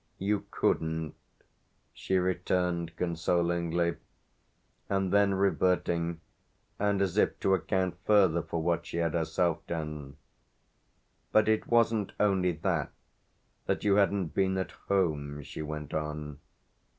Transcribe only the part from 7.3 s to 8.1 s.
to account